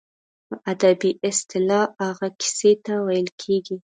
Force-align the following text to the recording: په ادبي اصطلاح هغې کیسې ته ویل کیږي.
په 0.47 0.55
ادبي 0.71 1.11
اصطلاح 1.29 1.85
هغې 2.05 2.29
کیسې 2.41 2.71
ته 2.85 2.93
ویل 3.05 3.29
کیږي. 3.41 3.77